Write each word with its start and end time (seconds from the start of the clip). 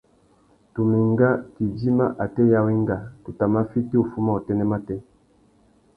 Tu 0.73 0.81
mà 0.89 0.97
enga 1.07 1.29
tu 1.53 1.59
idjima 1.67 2.05
atê 2.23 2.43
ya 2.53 2.59
wenga, 2.67 2.97
tu 3.21 3.29
tà 3.37 3.45
mà 3.53 3.61
fiti 3.71 3.95
uffuma 4.01 4.31
utênê 4.39 4.65
matê. 4.71 4.95